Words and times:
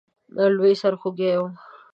لوی 0.55 0.73
سرخوږی 0.81 1.29
وو. 1.39 1.47